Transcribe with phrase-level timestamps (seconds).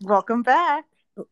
[0.00, 0.84] Welcome back.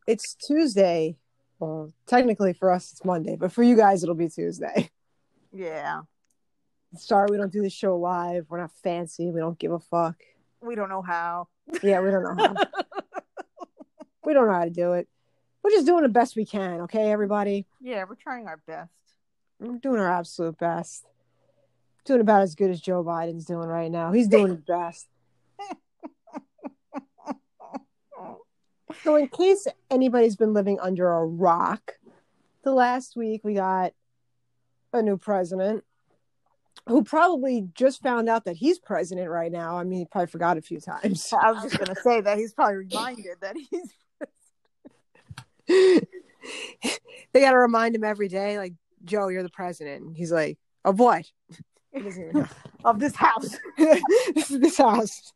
[0.07, 1.15] It's Tuesday.
[1.59, 4.89] Well, technically for us it's Monday, but for you guys it'll be Tuesday.
[5.53, 6.01] Yeah.
[6.97, 8.45] Sorry we don't do the show live.
[8.49, 9.31] We're not fancy.
[9.31, 10.17] We don't give a fuck.
[10.61, 11.47] We don't know how.
[11.81, 12.53] Yeah, we don't know how.
[14.25, 15.07] we don't know how to do it.
[15.63, 17.65] We're just doing the best we can, okay, everybody?
[17.81, 18.91] Yeah, we're trying our best.
[19.59, 21.05] We're doing our absolute best.
[22.05, 24.11] Doing about as good as Joe Biden's doing right now.
[24.11, 25.07] He's doing his best.
[29.03, 31.93] So, in case anybody's been living under a rock,
[32.63, 33.93] the last week we got
[34.93, 35.83] a new president
[36.87, 39.77] who probably just found out that he's president right now.
[39.77, 41.33] I mean, he probably forgot a few times.
[41.33, 43.93] I was just gonna say that he's probably reminded that he's
[45.67, 48.73] they got to remind him every day, like,
[49.03, 50.03] Joe, you're the president.
[50.03, 51.29] And he's like, of what?
[51.93, 52.47] He doesn't even know.
[52.85, 53.57] of this house.
[53.77, 55.33] this is this house.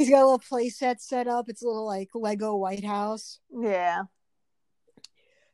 [0.00, 1.50] He's got a little play set set up.
[1.50, 3.38] It's a little like Lego White House.
[3.54, 4.04] Yeah.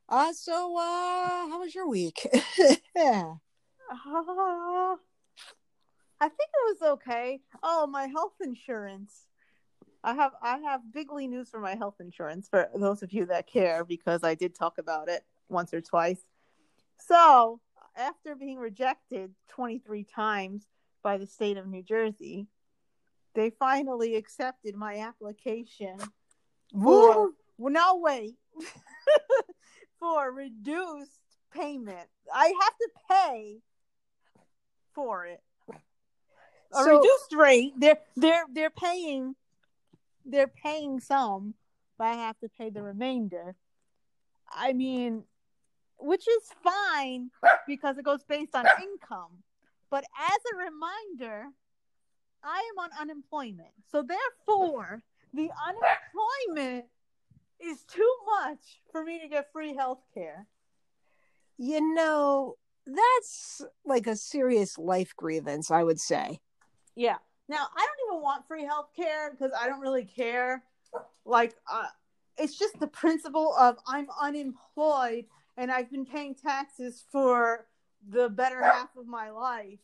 [0.08, 2.24] Uh so uh how was your week?
[2.94, 3.34] yeah.
[3.88, 4.96] Uh,
[6.20, 7.40] I think it was okay.
[7.62, 9.26] Oh, my health insurance.
[10.04, 13.48] I have I have bigly news for my health insurance for those of you that
[13.48, 16.24] care because I did talk about it once or twice.
[16.98, 17.60] So,
[17.96, 20.66] after being rejected 23 times
[21.02, 22.46] by the state of New Jersey,
[23.36, 25.98] they finally accepted my application
[26.72, 28.34] for well, now wait
[30.00, 31.20] for reduced
[31.54, 32.08] payment.
[32.34, 33.58] I have to pay
[34.94, 35.40] for it.
[36.72, 37.74] A So- reduced rate.
[37.78, 39.36] They're they're they're paying
[40.24, 41.54] they're paying some,
[41.98, 43.54] but I have to pay the remainder.
[44.50, 45.24] I mean,
[45.98, 47.30] which is fine
[47.66, 49.42] because it goes based on income.
[49.90, 51.46] But as a reminder,
[52.46, 53.72] I am on unemployment.
[53.90, 55.02] So therefore,
[55.34, 56.86] the unemployment
[57.60, 60.46] is too much for me to get free health care.
[61.58, 66.40] You know, that's like a serious life grievance, I would say.
[66.94, 67.16] Yeah.
[67.48, 70.62] Now, I don't even want free health care because I don't really care.
[71.24, 71.86] Like, uh,
[72.38, 75.24] it's just the principle of I'm unemployed
[75.56, 77.66] and I've been paying taxes for
[78.08, 79.78] the better half of my life.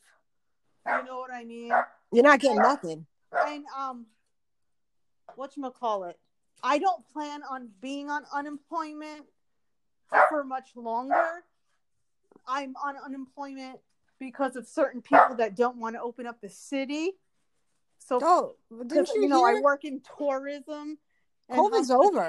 [0.87, 1.73] You know what I mean?
[2.13, 3.07] You're not getting nothing.
[3.47, 4.07] and um
[5.37, 6.19] what you call it
[6.63, 9.25] i don't plan on being on unemployment
[10.29, 11.45] for much longer.
[12.47, 13.79] I'm on unemployment
[14.19, 17.13] because of certain people that don't want to open up the city.
[17.99, 18.57] So Oh,
[18.87, 20.99] didn't you, you know i work in tourism
[21.49, 22.29] and COVID's over.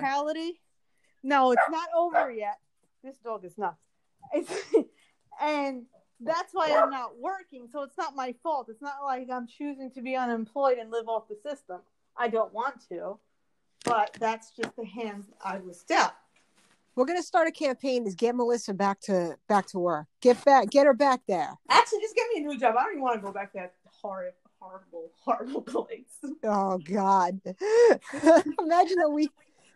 [1.24, 2.60] no it's not over yet.
[3.04, 3.78] This dog is nuts.
[4.34, 4.52] It's,
[5.42, 5.86] and
[6.26, 9.90] that's why i'm not working so it's not my fault it's not like i'm choosing
[9.92, 11.80] to be unemployed and live off the system
[12.18, 13.18] i don't want to
[13.86, 16.14] but that's just the hand i was dealt
[16.96, 20.06] We're gonna start a campaign to get Melissa back to back to work.
[20.22, 21.54] Get back, get her back there.
[21.70, 23.58] actually just get me a new job i don't even want to go back to
[23.58, 26.06] that horrible horrible horrible place
[26.46, 27.40] Oh God!
[28.60, 29.32] Imagine the week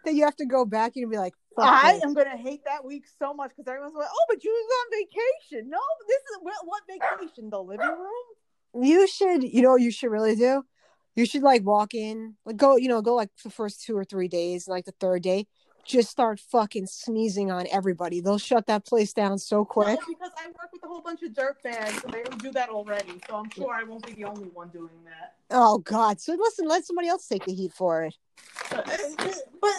[0.05, 0.93] that you have to go back.
[0.95, 4.09] You'd be like, Fuck I am gonna hate that week so much because everyone's like,
[4.11, 7.49] "Oh, but you was on vacation." No, this is what, what vacation?
[7.49, 8.83] The living room?
[8.85, 9.43] You should.
[9.43, 10.63] You know, what you should really do.
[11.15, 14.05] You should like walk in, like go, you know, go like the first two or
[14.05, 15.47] three days, and like the third day,
[15.87, 18.19] just start fucking sneezing on everybody.
[18.19, 19.99] They'll shut that place down so quick.
[19.99, 22.69] No, because I work with a whole bunch of dirt fans, so they do that
[22.69, 23.19] already.
[23.27, 25.35] So I'm sure I won't be the only one doing that.
[25.49, 26.19] Oh God!
[26.19, 28.15] So listen, let somebody else take the heat for it.
[28.69, 29.25] But, uh,
[29.61, 29.71] but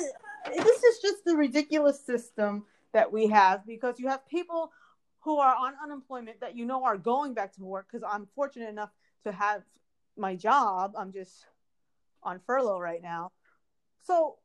[0.47, 4.73] uh, this is just the ridiculous system that we have because you have people
[5.21, 8.71] who are on unemployment that you know are going back to work because I'm fortunate
[8.71, 8.91] enough
[9.25, 9.63] to have
[10.17, 10.95] my job.
[10.97, 11.45] I'm just
[12.23, 13.33] on furlough right now.
[14.05, 14.37] So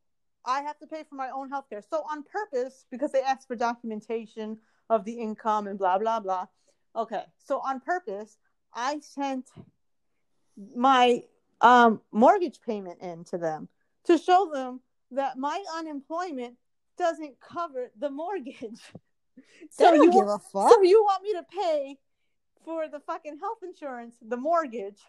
[0.45, 1.81] I have to pay for my own health care.
[1.81, 4.57] So on purpose, because they ask for documentation
[4.89, 6.47] of the income and blah blah blah.
[6.95, 7.23] Okay.
[7.37, 8.37] So on purpose,
[8.73, 9.49] I sent
[10.75, 11.23] my
[11.61, 13.69] um, mortgage payment in to them
[14.05, 16.55] to show them that my unemployment
[16.97, 18.81] doesn't cover the mortgage.
[19.79, 20.71] Don't you give a fuck.
[20.71, 21.97] so you want me to pay
[22.65, 24.99] for the fucking health insurance, the mortgage,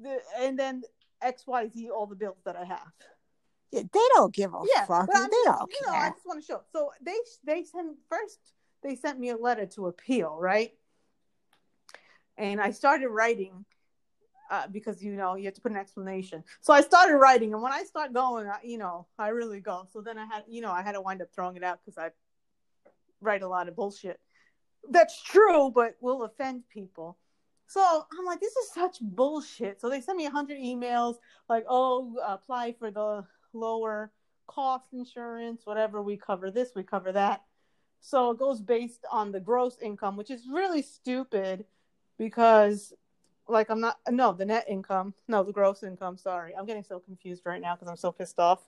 [0.00, 0.82] the and then
[1.22, 2.92] X Y Z all the bills that I have.
[3.70, 5.06] Yeah, they don't give a Yeah, fuck.
[5.06, 6.62] They just, don't you know, I just want to show.
[6.72, 8.38] So they they sent first
[8.82, 10.72] they sent me a letter to appeal, right?
[12.36, 13.64] And I started writing
[14.50, 16.44] uh, because you know you have to put an explanation.
[16.60, 19.86] So I started writing, and when I start going, I, you know, I really go.
[19.92, 21.98] So then I had, you know, I had to wind up throwing it out because
[21.98, 22.10] I
[23.20, 24.20] write a lot of bullshit.
[24.90, 27.18] That's true, but will offend people.
[27.66, 29.78] So I'm like, this is such bullshit.
[29.80, 31.16] So they sent me a hundred emails,
[31.50, 34.10] like, oh, apply for the lower
[34.46, 36.02] cost insurance, whatever.
[36.02, 37.42] We cover this, we cover that.
[38.00, 41.64] So it goes based on the gross income, which is really stupid
[42.16, 42.92] because,
[43.48, 46.16] like, I'm not, no, the net income, no, the gross income.
[46.16, 46.54] Sorry.
[46.56, 48.60] I'm getting so confused right now because I'm so pissed off.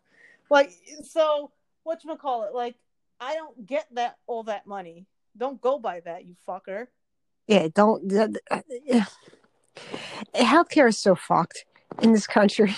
[0.50, 0.72] Like,
[1.04, 1.52] so
[1.86, 2.48] whatchamacallit?
[2.48, 2.54] it?
[2.54, 2.74] Like,
[3.20, 5.06] I don't get that, all that money.
[5.36, 6.88] Don't go by that, you fucker.
[7.46, 8.12] Yeah, don't.
[8.50, 9.06] Uh, yeah.
[10.34, 11.64] Healthcare is so fucked
[12.02, 12.74] in this country.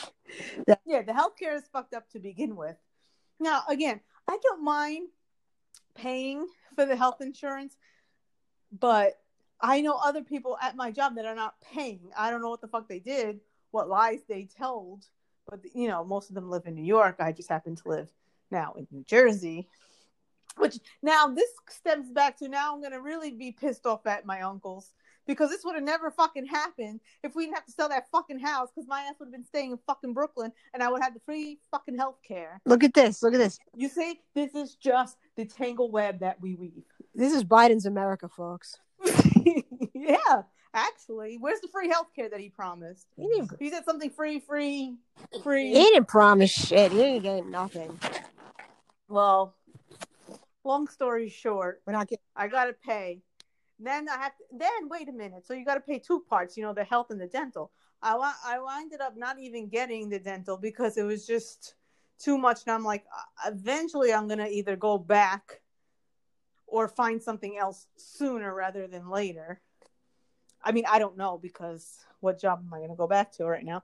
[0.86, 2.76] Yeah, the healthcare is fucked up to begin with.
[3.40, 5.08] Now, again, I don't mind
[5.94, 7.76] paying for the health insurance,
[8.78, 9.20] but
[9.60, 12.10] I know other people at my job that are not paying.
[12.16, 13.40] I don't know what the fuck they did,
[13.70, 15.06] what lies they told,
[15.48, 17.16] but you know, most of them live in New York.
[17.20, 18.10] I just happen to live
[18.50, 19.68] now in New Jersey.
[20.56, 24.26] Which now this stems back to now I'm going to really be pissed off at
[24.26, 24.92] my uncles
[25.26, 28.38] because this would have never fucking happened if we didn't have to sell that fucking
[28.38, 31.14] house because my ass would have been staying in fucking Brooklyn and I would have
[31.14, 32.60] the free fucking health care.
[32.66, 33.22] Look at this.
[33.22, 33.58] Look at this.
[33.76, 36.84] You see, this is just the tangle web that we weave.
[37.14, 38.78] This is Biden's America, folks.
[39.94, 40.42] yeah,
[40.74, 41.36] actually.
[41.38, 43.06] Where's the free health care that he promised?
[43.16, 44.96] He, didn't, he said something free, free,
[45.42, 45.68] free.
[45.68, 46.92] He didn't promise shit.
[46.92, 47.98] He didn't get nothing.
[49.08, 49.54] Well,
[50.64, 52.22] long story short, we're not getting.
[52.34, 53.20] I gotta pay
[53.86, 55.46] then I have to, then wait a minute.
[55.46, 57.70] So you got to pay two parts, you know, the health and the dental.
[58.02, 61.74] I wa- I ended up not even getting the dental because it was just
[62.18, 62.62] too much.
[62.66, 65.60] And I'm like, uh, eventually I'm gonna either go back
[66.66, 69.60] or find something else sooner rather than later.
[70.64, 73.64] I mean, I don't know because what job am I gonna go back to right
[73.64, 73.82] now?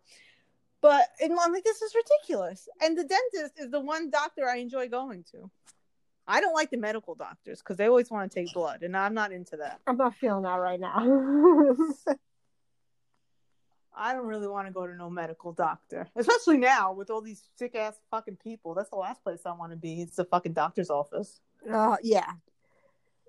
[0.81, 2.69] But and I'm like, this is ridiculous.
[2.81, 5.51] And the dentist is the one doctor I enjoy going to.
[6.29, 9.15] I don't like the medical doctors because they always want to take blood, and I'm
[9.15, 9.81] not into that.
[9.87, 10.99] I'm not feeling that right now.
[13.97, 17.43] I don't really want to go to no medical doctor, especially now with all these
[17.57, 18.75] sick ass fucking people.
[18.75, 20.03] That's the last place I want to be.
[20.03, 21.41] It's the fucking doctor's office.
[21.69, 22.31] Uh, yeah.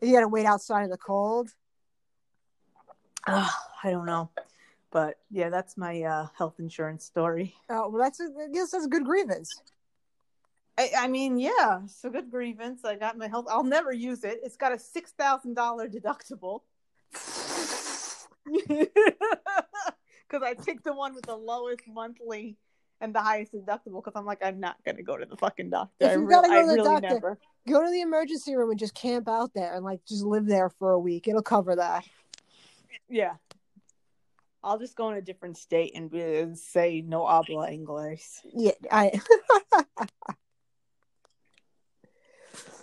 [0.02, 1.50] You gotta wait outside in the cold.
[3.26, 3.50] Uh,
[3.84, 4.30] I don't know,
[4.92, 7.56] but yeah, that's my uh, health insurance story.
[7.70, 9.62] Oh well, that's a, I guess that's a good grievance.
[10.80, 12.86] I, I, mean, yeah, so good grievance.
[12.86, 13.48] I got my health.
[13.50, 14.40] I'll never use it.
[14.44, 16.62] It's got a six thousand dollar deductible.
[20.28, 22.56] Because I picked the one with the lowest monthly
[23.02, 24.04] and the highest deductible.
[24.04, 26.06] Because I'm like, I'm not gonna go to the fucking doctor.
[26.06, 27.40] If you gotta go to the really doctor, never.
[27.68, 30.70] go to the emergency room and just camp out there and like just live there
[30.70, 31.28] for a week.
[31.28, 32.06] It'll cover that.
[33.10, 33.34] Yeah.
[34.64, 38.42] I'll just go in a different state and be, say no habla inglés.
[38.54, 39.20] Yeah, I.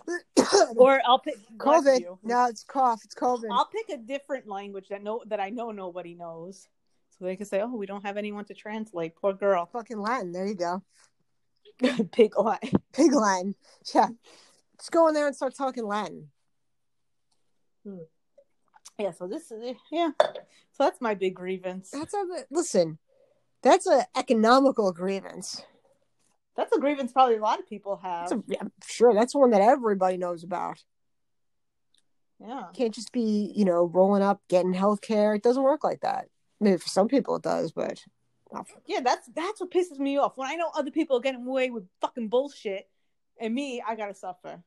[0.76, 2.18] or I'll pick COVID.
[2.22, 3.00] No, it's cough.
[3.04, 3.48] It's COVID.
[3.50, 6.68] I'll pick a different language that no that I know nobody knows,
[7.10, 9.66] so they can say, "Oh, we don't have anyone to translate." Poor girl.
[9.72, 10.32] Fucking Latin.
[10.32, 10.82] There you go.
[12.12, 12.70] Pig Latin.
[12.92, 13.54] Pig Latin.
[13.94, 14.08] Yeah.
[14.74, 16.28] Let's go in there and start talking Latin.
[17.84, 17.98] Hmm.
[18.98, 19.10] Yeah.
[19.10, 20.10] So this is yeah.
[20.20, 21.90] So that's my big grievance.
[21.90, 22.98] That's a listen.
[23.62, 25.62] That's an economical grievance.
[26.56, 28.32] That's a grievance probably a lot of people have.
[28.46, 30.82] Yeah, sure, that's one that everybody knows about.
[32.40, 32.64] Yeah.
[32.74, 35.34] Can't just be, you know, rolling up, getting health care.
[35.34, 36.28] It doesn't work like that.
[36.60, 38.02] Maybe for some people it does, but
[38.86, 40.36] yeah, that's that's what pisses me off.
[40.36, 42.88] When I know other people are getting away with fucking bullshit
[43.38, 44.62] and me, I gotta suffer.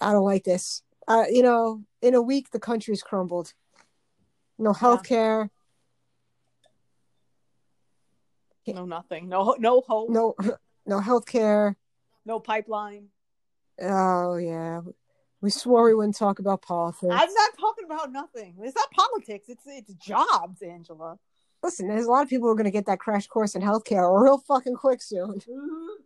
[0.00, 0.82] I don't like this.
[1.08, 3.52] Uh, you know, in a week the country's crumbled.
[4.58, 5.50] No health care.
[8.64, 8.74] Yeah.
[8.74, 9.28] No nothing.
[9.28, 10.10] No no hope.
[10.10, 10.34] No
[10.86, 11.76] no health care,
[12.24, 13.08] no pipeline.
[13.80, 14.80] Oh yeah,
[15.40, 17.14] we swore we wouldn't talk about politics.
[17.14, 18.56] I'm not talking about nothing.
[18.60, 19.48] It's not politics.
[19.48, 21.18] It's it's jobs, Angela.
[21.62, 23.62] Listen, there's a lot of people who are going to get that crash course in
[23.62, 25.40] healthcare real fucking quick soon.
[25.40, 26.02] Mm-hmm.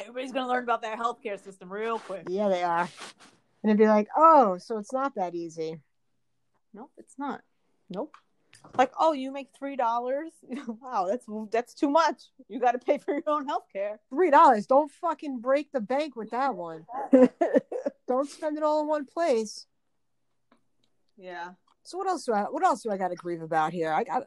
[0.00, 2.24] Everybody's going to learn about that healthcare system real quick.
[2.28, 2.88] Yeah, they are.
[3.62, 5.78] And it'd be like, oh, so it's not that easy.
[6.74, 7.42] Nope, it's not.
[7.88, 8.16] Nope
[8.76, 10.32] like oh you make three dollars?
[10.82, 12.22] Wow that's that's too much.
[12.48, 14.00] You got to pay for your own health care.
[14.10, 14.66] Three dollars.
[14.66, 16.86] Don't fucking break the bank with that one.
[18.08, 19.66] Don't spend it all in one place.
[21.16, 21.50] Yeah.
[21.82, 23.92] So what else do i what else do i got to grieve about here?
[23.92, 24.24] I got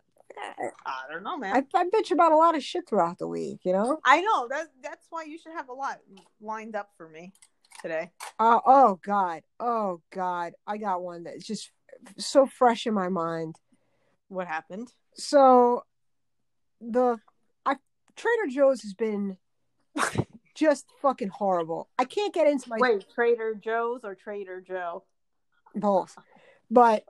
[0.86, 1.56] I, don't know, man.
[1.56, 4.00] I, I bitch about a lot of shit throughout the week, you know.
[4.04, 4.48] I know.
[4.48, 6.00] That that's why you should have a lot
[6.42, 7.34] lined up for me
[7.82, 8.12] today.
[8.40, 11.72] Uh, oh God, oh God, I got one that's just
[12.18, 13.58] so fresh in my mind.
[14.34, 14.92] What happened?
[15.14, 15.84] So
[16.82, 17.18] the
[17.66, 17.76] I
[18.16, 19.38] Trader Joe's has been
[20.56, 21.90] just fucking horrible.
[22.00, 25.04] I can't get into my Wait, Trader Joe's or Trader Joe?
[25.76, 26.18] Both.
[26.72, 27.06] But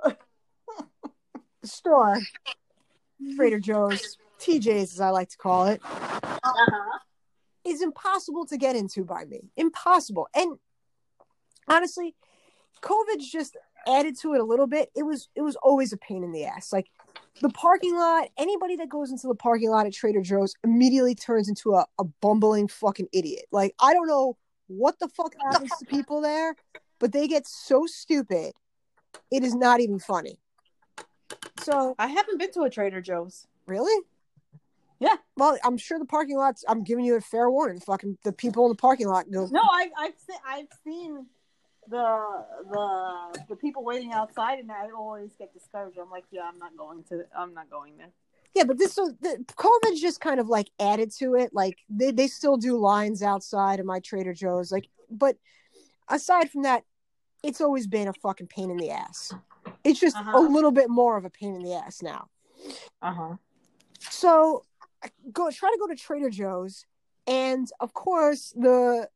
[1.61, 2.19] the store
[3.37, 5.81] Trader Joe's, TJ's as I like to call it.
[5.85, 6.99] Uh-huh.
[7.63, 9.49] is impossible to get into by me.
[9.55, 10.27] Impossible.
[10.35, 10.57] And
[11.69, 12.15] honestly,
[12.81, 13.55] COVID's just
[13.87, 14.89] added to it a little bit.
[14.93, 16.73] It was it was always a pain in the ass.
[16.73, 16.89] Like
[17.41, 21.49] the parking lot, anybody that goes into the parking lot at Trader Joe's immediately turns
[21.49, 23.45] into a, a bumbling fucking idiot.
[23.51, 24.37] Like I don't know
[24.67, 26.55] what the fuck happens to people there,
[26.99, 28.53] but they get so stupid.
[29.31, 30.37] It is not even funny.
[31.59, 33.47] So I haven't been to a Trader Joe's.
[33.65, 34.03] really?
[34.99, 35.15] Yeah.
[35.35, 36.63] Well, I'm sure the parking lots.
[36.67, 37.81] I'm giving you a fair warning.
[37.81, 39.47] Fucking the people in the parking lot go.
[39.51, 41.25] No, I, I've se- I've seen
[41.89, 45.97] the the the people waiting outside, and I always get discouraged.
[45.99, 47.23] I'm like, yeah, I'm not going to.
[47.37, 48.11] I'm not going there.
[48.55, 51.53] Yeah, but this so the COVID's just kind of like added to it.
[51.53, 54.71] Like they, they still do lines outside of my Trader Joe's.
[54.71, 55.37] Like, but
[56.07, 56.83] aside from that,
[57.41, 59.33] it's always been a fucking pain in the ass.
[59.83, 60.37] It's just Uh-huh.
[60.37, 62.29] a little bit more of a pain in the ass now.
[63.01, 63.35] Uh huh.
[63.99, 64.65] So
[65.03, 66.85] I go try to go to Trader Joe's,
[67.25, 69.09] and of course the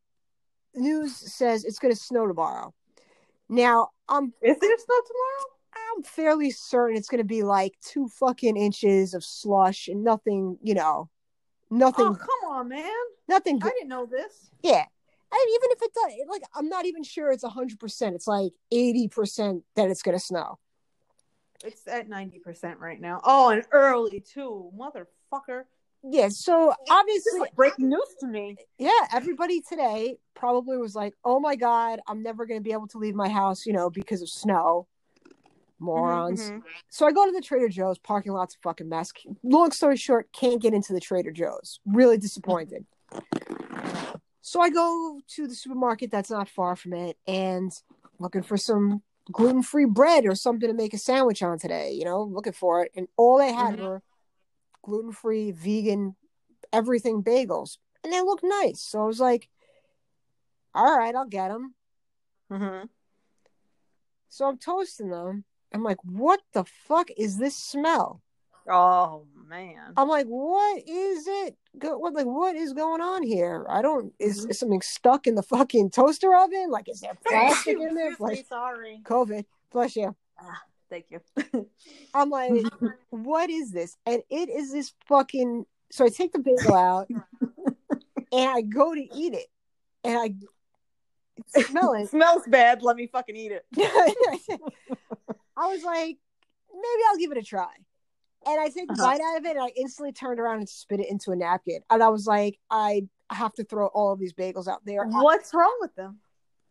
[0.78, 2.74] news says it's going to snow tomorrow.
[3.50, 5.54] Now I'm Is there snow tomorrow?
[5.96, 10.58] I'm fairly certain it's going to be like two fucking inches of slush and nothing,
[10.62, 11.10] you know,
[11.70, 12.92] nothing, Oh, come on, man!
[13.28, 14.50] nothing I didn't know this.
[14.64, 14.86] Yeah.
[15.30, 18.16] And even if it does, like, I'm not even sure it's 100%.
[18.16, 20.58] It's like 80% that it's going to snow.
[21.66, 23.20] It's at ninety percent right now.
[23.24, 25.64] Oh, and early too, motherfucker.
[26.10, 26.30] Yeah.
[26.30, 28.58] So obviously, like breaking news to me.
[28.78, 32.88] yeah, everybody today probably was like, oh my God, I'm never going to be able
[32.90, 34.88] to leave my house, you know, because of snow.
[35.80, 36.50] Morons.
[36.50, 36.64] Mhm, mhm.
[36.90, 39.12] So I go to the Trader Joe's, parking lot's a fucking mess.
[39.44, 41.80] Long story short, can't get into the Trader Joe's.
[41.86, 42.86] Really disappointed.
[44.42, 47.72] So I go to the supermarket that's not far from it and
[48.18, 52.06] looking for some gluten free bread or something to make a sandwich on today, you
[52.06, 52.92] know, looking for it.
[52.96, 53.82] And all they had Mhm.
[53.82, 54.02] were
[54.84, 56.16] gluten free, vegan,
[56.74, 57.78] everything bagels.
[58.04, 58.82] And they look nice.
[58.82, 59.50] So I was like,
[60.74, 61.74] all right, I'll get them.
[62.52, 62.90] Mhm.
[64.30, 65.44] So I'm toasting them.
[65.74, 68.22] I'm like, what the fuck is this smell?
[68.70, 69.94] Oh man.
[69.96, 71.56] I'm like, what is it?
[71.78, 73.66] Go, what like what is going on here?
[73.70, 74.14] I don't.
[74.20, 74.50] Is, Mhm.
[74.52, 76.70] is something stuck in the fucking toaster oven?
[76.70, 78.16] Like, is there plastic in there?
[78.20, 79.02] Like, sorry.
[79.06, 79.46] COVID.
[79.72, 80.16] Bless you.
[80.90, 81.68] Thank you.
[82.14, 82.64] I'm like,
[83.10, 83.96] what is this?
[84.06, 85.66] And it is this fucking.
[85.92, 89.48] So I take the bagel out, and I go to eat it,
[90.04, 92.10] and I smell it.
[92.10, 92.82] smells bad.
[92.82, 93.66] Let me fucking eat it.
[95.58, 96.18] I was like,
[96.74, 97.70] maybe I'll give it a try.
[98.46, 99.04] And I take a Uh-huh.
[99.08, 101.82] bite out of it, and I instantly turned around and spit it into a napkin.
[101.90, 105.06] And I was like, I have to throw all of these bagels out there.
[105.06, 106.20] What's wrong with them?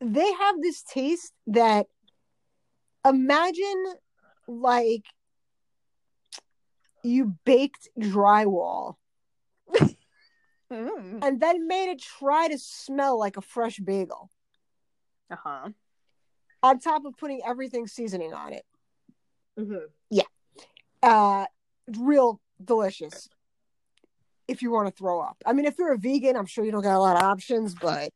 [0.00, 1.86] They have this taste that
[3.04, 3.84] imagine
[4.46, 5.04] like
[7.02, 8.94] you baked drywall
[10.72, 11.20] Mm.
[11.22, 14.28] and then made it try to smell like a fresh bagel
[15.30, 15.68] Uh huh.
[16.60, 18.64] on top of putting everything seasoning on it.
[19.56, 19.86] Mm-hmm.
[20.10, 20.24] Yeah.
[21.04, 21.46] Uh
[21.96, 23.28] real delicious
[24.48, 26.72] if you want to throw up i mean if you're a vegan i'm sure you
[26.72, 28.10] don't got a lot of options but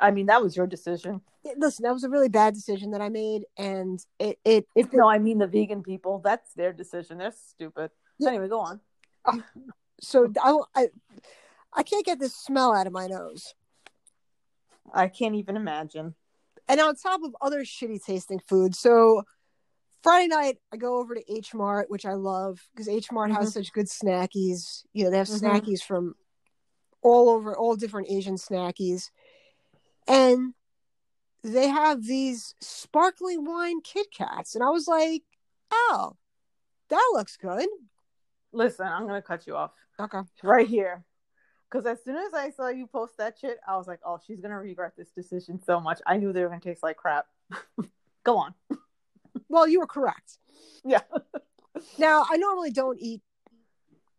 [0.00, 1.22] I mean, that was your decision.
[1.56, 5.08] Listen that was a really bad decision that i made and it it, it No,
[5.08, 6.18] I mean the vegan people.
[6.24, 7.18] That's their decision.
[7.18, 7.90] They're stupid.
[8.18, 8.28] Yeah.
[8.30, 8.80] Anyway, go on.
[10.00, 10.88] so I, I
[11.72, 13.54] i can't get this smell out of my nose
[14.94, 16.14] I can't even imagine.
[16.68, 19.22] and on top of other shitty tasting food, so
[20.02, 23.52] friday night i go over to h mart which i love because h mart has
[23.52, 25.40] such good snackies you know they have Mhm.
[25.42, 26.14] snackies from
[27.02, 29.10] all over all different asian snackies
[30.06, 30.54] and
[31.52, 35.22] they have these sparkling wine kit kats and i was like
[35.72, 36.16] oh
[36.88, 37.68] that looks good
[38.52, 41.04] Listen, I'm gonna cut you off okay right here.
[41.70, 44.40] Because as soon as I saw you post that shit, I was like, "Oh, she's
[44.40, 47.26] gonna regret this decision so much." I knew they were gonna taste like crap.
[48.24, 48.54] go on.
[49.50, 50.38] well you were correct
[50.84, 51.00] Yeah.
[51.98, 53.20] now i normally don't eat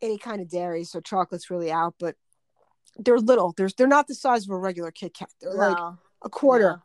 [0.02, 2.16] any kind of dairy so chocolate's really out but
[2.98, 5.78] they're little they're, they're not the size of a regular kit kat they're like
[6.24, 6.82] a quarter No.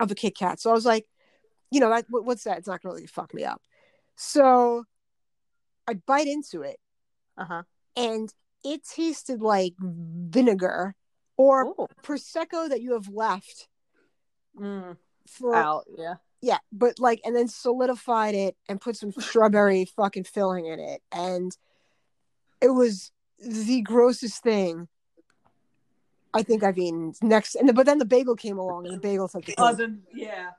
[0.00, 0.60] Of a Kit Kat.
[0.60, 1.06] So I was like,
[1.70, 2.58] you know, that what's that?
[2.58, 3.62] It's not gonna really fuck me up.
[4.16, 4.84] So
[5.86, 6.78] I bite into it,
[7.36, 7.62] Uh huh.
[7.96, 8.32] and
[8.64, 10.94] it tasted like vinegar
[11.36, 11.86] or Ooh.
[12.02, 13.68] prosecco that you have left
[14.58, 14.96] Mm,
[15.28, 15.84] for out.
[15.98, 16.14] Yeah.
[16.40, 21.02] yeah, but like and then solidified it and put some strawberry fucking filling in it,
[21.12, 21.56] and
[22.62, 24.88] it was the grossest thing.
[26.36, 29.28] I think I've eaten next, and but then the bagel came along, and the bagel
[29.28, 29.76] took the Oh,
[30.12, 30.50] yeah.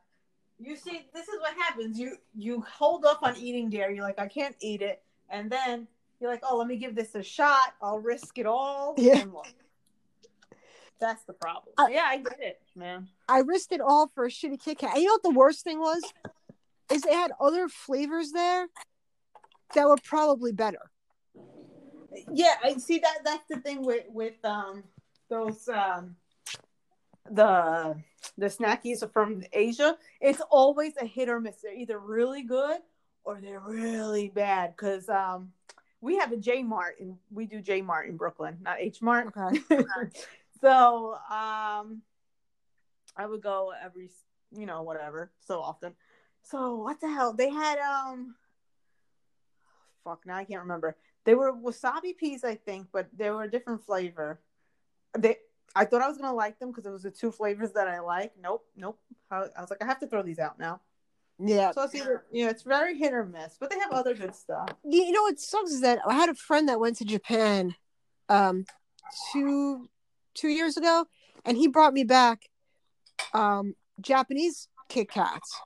[0.59, 1.99] You see, this is what happens.
[1.99, 3.95] You you hold off on eating dairy.
[3.95, 5.87] You're like, I can't eat it, and then
[6.19, 7.75] you're like, oh, let me give this a shot.
[7.81, 8.95] I'll risk it all.
[8.97, 9.23] Yeah.
[10.99, 11.73] That's the problem.
[11.77, 13.09] I- yeah, I get it, man.
[13.29, 14.93] I risked it all for a shitty Kit Kat.
[14.95, 16.01] And you know what the worst thing was?
[16.91, 18.67] Is they had other flavors there
[19.75, 20.89] that were probably better.
[22.31, 23.19] Yeah, I see that.
[23.23, 24.85] That's the thing with with um
[25.29, 26.15] those um
[27.29, 27.95] the
[28.37, 29.97] the snackies from Asia.
[30.21, 31.57] It's always a hit or miss.
[31.61, 32.79] They're either really good
[33.23, 34.75] or they're really bad.
[34.75, 35.51] Because um
[36.01, 39.33] we have a J Mart and we do J Mart in Brooklyn, not H Mart.
[39.35, 39.61] Okay.
[40.61, 42.01] so um
[43.15, 44.09] I would go every
[44.51, 45.93] you know whatever so often.
[46.43, 47.33] So what the hell?
[47.33, 48.35] They had um
[50.03, 50.95] fuck now I can't remember.
[51.25, 54.39] They were wasabi peas, I think, but they were a different flavor.
[55.17, 55.37] They
[55.75, 57.99] I thought I was gonna like them because it was the two flavors that I
[57.99, 58.33] like.
[58.41, 58.99] Nope, nope.
[59.29, 60.81] I, I was like, I have to throw these out now.
[61.39, 61.71] Yeah.
[61.71, 64.69] So it's either yeah, it's very hit or miss, but they have other good stuff.
[64.83, 67.75] You you know what sucks is that I had a friend that went to Japan
[68.29, 68.65] um
[69.31, 69.87] two
[70.33, 71.05] two years ago
[71.45, 72.49] and he brought me back
[73.33, 75.61] um Japanese Kit Kats.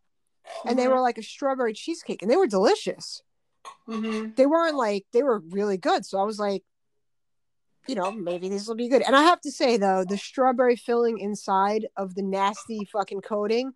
[0.65, 3.21] And they were like a strawberry cheesecake and they were delicious.
[3.87, 4.31] Mm-hmm.
[4.35, 6.05] They weren't like they were really good.
[6.05, 6.63] So I was like,
[7.87, 9.01] you know, maybe these will be good.
[9.01, 13.73] And I have to say though, the strawberry filling inside of the nasty fucking coating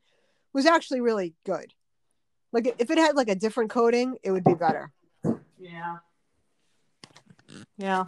[0.53, 1.74] was actually really good.
[2.51, 4.91] Like if it had like a different coating, it would be better.
[5.59, 5.97] Yeah.
[7.77, 8.05] Yeah.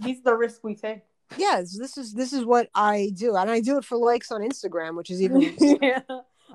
[0.00, 1.02] These are the risks we take.
[1.36, 4.40] Yes, this is this is what I do, and I do it for likes on
[4.40, 5.42] Instagram, which is even
[5.82, 6.00] yeah.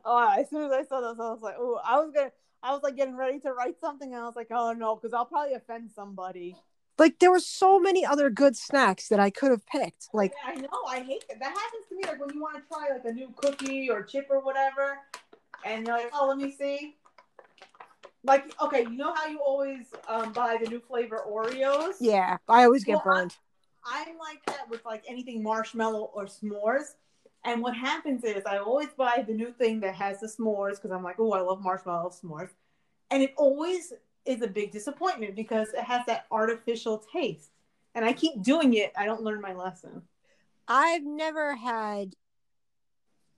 [0.03, 2.31] Oh, as soon as I saw this, I was like, oh, I was gonna,
[2.63, 5.13] I was like getting ready to write something, and I was like, oh no, because
[5.13, 6.55] I'll probably offend somebody.
[6.97, 10.09] Like there were so many other good snacks that I could have picked.
[10.13, 11.39] Like I know, I hate that.
[11.39, 14.03] That happens to me, like when you want to try like a new cookie or
[14.03, 14.99] chip or whatever,
[15.65, 16.95] and you're like, oh, let me see.
[18.25, 21.95] Like, okay, you know how you always um, buy the new flavor Oreos?
[21.99, 23.35] yeah, I always get Well, I- burned.
[23.85, 26.93] I'm like that with like anything marshmallow or s'mores.
[27.43, 30.91] And what happens is I always buy the new thing that has the s'mores because
[30.91, 32.51] I'm like, oh, I love marshmallow s'mores.
[33.11, 33.91] And it always
[34.25, 37.51] is a big disappointment because it has that artificial taste.
[37.95, 38.91] And I keep doing it.
[38.97, 40.01] I don't learn my lesson.
[40.67, 42.15] I've never had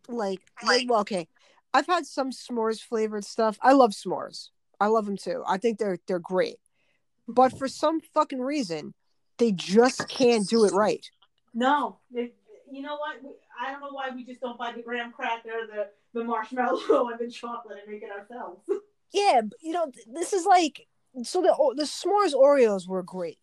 [0.07, 1.27] like, like well, okay.
[1.73, 3.57] I've had some s'mores flavored stuff.
[3.61, 4.49] I love s'mores.
[4.79, 5.43] I love them too.
[5.47, 6.57] I think they're they're great.
[7.27, 8.93] But for some fucking reason,
[9.37, 11.05] they just can't do it right.
[11.53, 12.35] No, it,
[12.71, 13.17] you know what?
[13.59, 17.19] I don't know why we just don't buy the graham cracker, the, the marshmallow, and
[17.19, 18.61] the chocolate and make it ourselves.
[19.11, 20.87] Yeah, you know, this is like
[21.23, 23.39] so the the s'mores Oreos were great.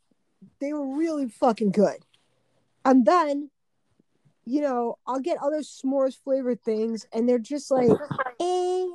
[0.60, 2.04] They were really fucking good.
[2.84, 3.50] And then,
[4.44, 7.90] you know, I'll get other s'mores flavored things, and they're just like,
[8.40, 8.86] eh,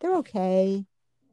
[0.00, 0.84] they're okay.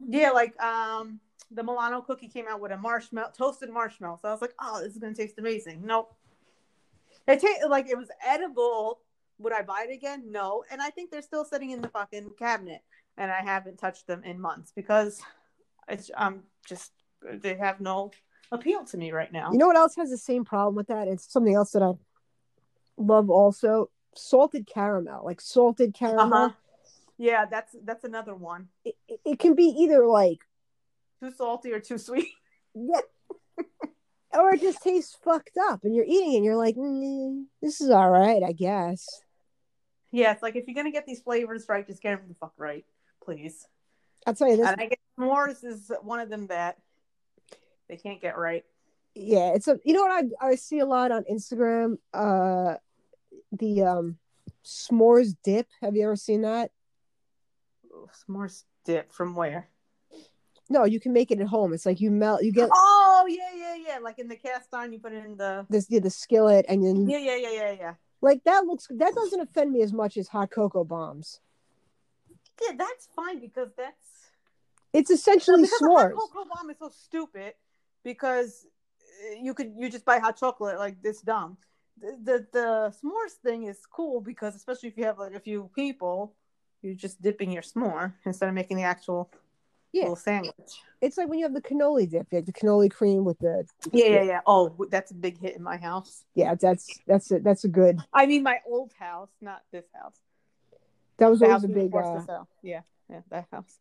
[0.07, 1.19] Yeah, like um,
[1.51, 4.19] the Milano cookie came out with a marshmallow, toasted marshmallow.
[4.21, 5.81] So I was like, oh, this is gonna taste amazing.
[5.83, 6.13] Nope.
[7.27, 8.99] It tasted like it was edible.
[9.39, 10.31] Would I buy it again?
[10.31, 10.63] No.
[10.69, 12.81] And I think they're still sitting in the fucking cabinet,
[13.17, 15.21] and I haven't touched them in months because
[15.87, 18.11] it's um just they have no
[18.51, 19.51] appeal to me right now.
[19.51, 21.07] You know what else has the same problem with that?
[21.07, 21.91] It's something else that I
[22.97, 23.89] love also.
[24.15, 26.33] Salted caramel, like salted caramel.
[26.33, 26.49] Uh-huh.
[27.17, 28.67] Yeah, that's that's another one.
[28.85, 30.39] It, it- it can be either like
[31.19, 32.27] Too salty or too sweet.
[32.75, 32.99] yeah,
[34.33, 37.81] or it just tastes fucked up, and you're eating it, and you're like, mm, this
[37.81, 39.07] is all right, I guess.
[40.11, 42.53] Yeah, it's like if you're gonna get these flavors right, just get them the fuck
[42.57, 42.85] right,
[43.23, 43.67] please.
[44.25, 44.67] I'll tell you this.
[44.67, 46.77] And I guess s'mores is one of them that
[47.87, 48.63] they can't get right.
[49.13, 52.75] yeah it's a you know what i i see a lot on instagram uh
[53.51, 54.17] the um
[54.65, 56.71] s'mores dip have you ever seen that
[58.17, 59.69] s'mores dip from where?
[60.69, 63.51] no you can make it at home it's like you melt you get Oh yeah,
[63.55, 63.99] yeah, yeah.
[63.99, 65.65] Like in the cast iron, you put it in the.
[65.69, 67.93] this yeah, the skillet and then Yeah, yeah, yeah, yeah, yeah.
[68.21, 71.39] like that looks that doesn't offend me as much as hot cocoa bombs
[72.61, 74.29] Yeah, that's fine because that's
[74.93, 77.53] it's essentially hot s'mores cocoa bomb is so stupid
[78.03, 78.67] because
[79.31, 81.57] uh, you could you just buy hot chocolate like this dumb.
[81.99, 85.69] The, the the s'mores thing is cool because especially if you have like a few
[85.75, 86.33] people,
[86.81, 89.31] you're just dipping your s'more instead of making the actual
[89.91, 90.03] Yeah.
[90.03, 90.73] little sandwich.
[91.01, 93.65] it's like when you have the cannoli dip you have the cannoli cream with the
[93.91, 94.41] Yeah, yeah, yeah.
[94.47, 96.25] Oh, that's a big hit in my house.
[96.35, 100.19] yeah that's that's a that's a good I mean, my old house, not this house.
[101.23, 102.43] That was The always a big uh.
[102.61, 103.79] Yeah, yeah, that house.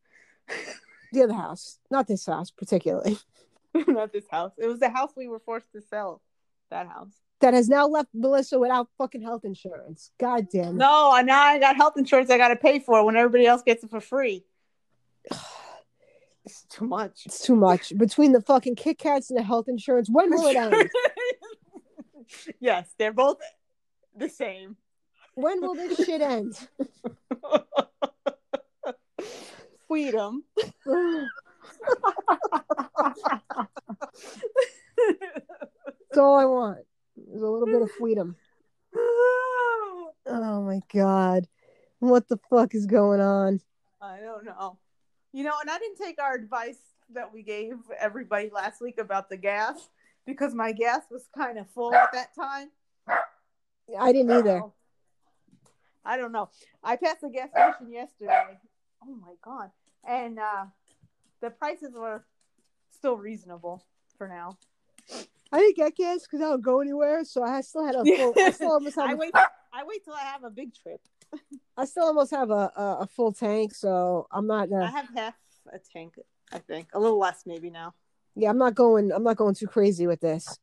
[1.13, 3.19] the other house not this house particularly
[3.87, 4.53] not this house.
[4.59, 6.21] It was the house we were forced to sell.
[6.71, 7.13] That house.
[7.41, 10.79] that has now left melissa without fucking health insurance god damn it.
[10.79, 12.31] No, and now I got health insurance.
[12.31, 14.45] I got to pay for it when everybody else gets it for free.
[16.45, 17.23] It's too much.
[17.25, 17.97] It's too much.
[17.97, 20.91] Between the fucking Kit Kats and the health insurance, when will it end?
[22.61, 23.39] yes, they're both
[24.17, 24.77] the same.
[25.35, 26.59] When will this shit end?
[29.89, 30.45] Freedom.
[36.11, 36.79] That's all I want.
[37.33, 38.37] Is a little bit of freedom.
[40.25, 41.49] Oh my god.
[41.99, 43.61] What the fuck is going on?
[44.01, 44.79] I don't know.
[45.33, 46.79] You know, and I didn't take our advice
[47.13, 49.89] that we gave everybody last week about the gas
[50.25, 52.71] because my gas was kind of full at that time.
[53.99, 54.63] I didn't either.
[56.05, 56.49] I don't know.
[56.83, 58.59] I passed the gas station yesterday.
[59.05, 59.71] Oh my god.
[60.07, 60.67] And uh
[61.41, 62.25] the prices were
[62.91, 63.85] still reasonable
[64.17, 64.59] for now.
[65.55, 68.35] I didn't get gas because I don't go anywhere, so I still had a full.
[68.37, 69.11] I still almost have.
[69.11, 71.01] I a- wait I wait till I have a big trip.
[71.77, 74.69] I still almost have a, a, a full tank, so I'm not.
[74.71, 74.85] gonna.
[74.85, 75.35] I have half
[75.73, 76.15] a tank,
[76.53, 76.89] I think.
[76.95, 77.95] A little less maybe now.
[78.35, 79.11] yeah, I'm not going.
[79.13, 80.59] I'm not going too crazy with this.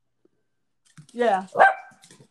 [1.11, 1.47] Yeah.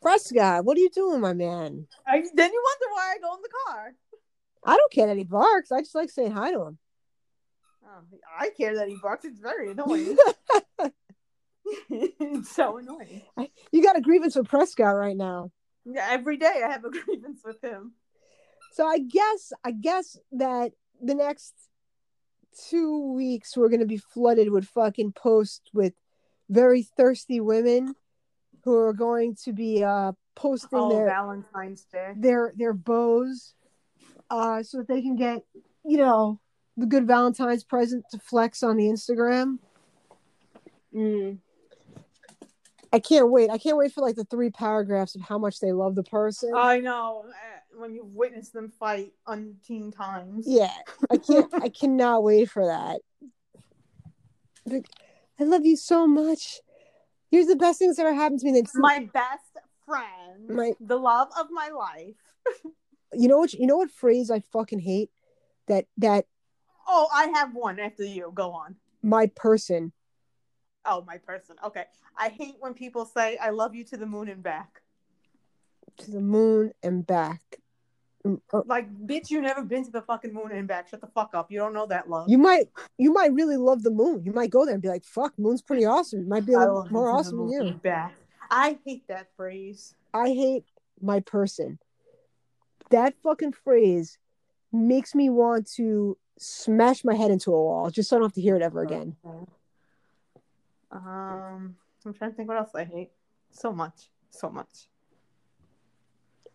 [0.01, 1.87] Prescott, what are you doing, my man?
[2.07, 3.95] I, then you wonder why I go in the car.
[4.65, 5.73] I don't care that he barks.
[5.73, 6.79] I just like saying hi to him.
[7.85, 9.25] Oh, I care that he barks.
[9.25, 10.17] It's very annoying.
[11.91, 13.23] it's so annoying.
[13.73, 15.51] You got a grievance with Prescott right now.
[15.85, 17.93] Yeah, every day I have a grievance with him.
[18.73, 21.55] So I guess I guess that the next
[22.69, 25.95] two weeks we're gonna be flooded with fucking posts with
[26.51, 27.95] very thirsty women
[28.69, 32.13] who are going to be uh posting Oh, their Valentine's Day.
[32.17, 33.55] their their bows
[34.31, 35.43] uh so that they can get
[35.85, 36.39] you know
[36.77, 39.59] the good Valentine's present to flex on the Instagram.
[40.95, 41.39] Mm.
[42.93, 43.51] I can't wait.
[43.51, 46.53] I can't wait for like the three paragraphs of how much they love the person.
[46.55, 47.25] I know.
[47.29, 50.45] uh, When you've witnessed them fight umpteen times.
[50.47, 50.73] Yeah,
[51.11, 51.53] I can't.
[51.63, 53.01] I cannot wait for that.
[54.65, 54.87] Like,
[55.41, 56.61] I love you so much.
[57.31, 58.61] You're the best things that ever happened to me.
[58.61, 59.45] That's My best
[59.85, 60.49] friend.
[60.49, 62.17] My- the love of my life.
[63.13, 63.53] you know what?
[63.53, 65.11] You know what phrase I fucking hate?
[65.67, 66.27] That that
[66.87, 68.33] Oh, I have one after you.
[68.35, 68.77] Go on.
[69.03, 69.93] my person.
[70.87, 71.57] Oh, my person.
[71.63, 71.85] Okay.
[72.17, 74.81] I hate when people say I love you to the moon and back.
[75.99, 77.43] to the moon and back.
[78.67, 80.89] Like, bitch, you never been to the fucking moon and back.
[80.89, 81.51] Shut the fuck up.
[81.51, 82.29] You don't know that love.
[82.29, 84.25] You might you might really love the moon.
[84.25, 86.59] You might go there and be like, "Fuck, moon's pretty awesome." It might be a
[86.59, 87.73] little more awesome than you.
[87.83, 88.15] back.
[88.51, 89.95] I hate that phrase.
[90.15, 90.65] I hate
[91.01, 91.79] my person.
[92.91, 94.19] That fucking phrase
[94.73, 98.35] makes me want to smash my head into a wall just so I don't have
[98.35, 99.17] to hear it ever again.
[100.91, 103.11] Um, I'm trying to think what else I hate.
[103.51, 104.89] So much, so much.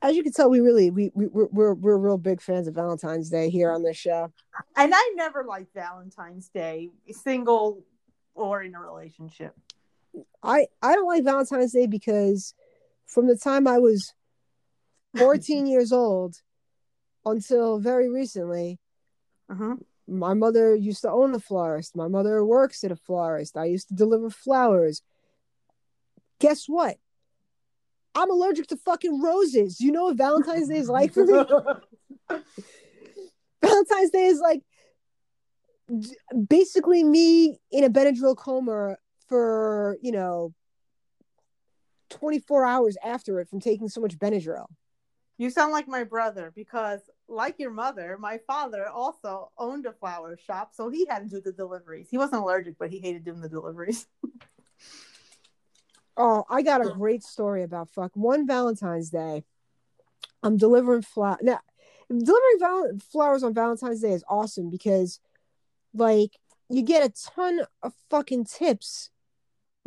[0.03, 2.75] As you can tell, we really we, we we're, we're we're real big fans of
[2.75, 4.31] Valentine's Day here on this show.
[4.75, 7.83] And I never liked Valentine's Day, single
[8.35, 9.55] or in a relationship.
[10.43, 12.53] I I don't like Valentine's Day because
[13.05, 14.13] from the time I was
[15.17, 16.41] 14 years old
[17.25, 18.79] until very recently,
[19.49, 19.75] Uh-huh.
[20.05, 21.95] my mother used to own a florist.
[21.95, 23.55] My mother works at a florist.
[23.55, 25.01] I used to deliver flowers.
[26.39, 26.97] Guess what?
[28.15, 29.79] I'm allergic to fucking roses.
[29.79, 31.33] You know what Valentine's Day is like for me?
[33.61, 34.61] Valentine's Day is like
[36.47, 38.97] basically me in a Benadryl coma
[39.27, 40.53] for, you know,
[42.09, 44.67] 24 hours after it from taking so much Benadryl.
[45.37, 50.37] You sound like my brother because, like your mother, my father also owned a flower
[50.37, 52.07] shop, so he had to do the deliveries.
[52.09, 54.05] He wasn't allergic, but he hated doing the deliveries.
[56.15, 58.11] Oh, I got a great story about fuck.
[58.15, 59.43] One Valentine's Day,
[60.43, 61.37] I'm delivering flower.
[61.41, 61.59] Now,
[62.09, 65.19] delivering val- flowers on Valentine's Day is awesome because,
[65.93, 66.37] like,
[66.69, 69.09] you get a ton of fucking tips.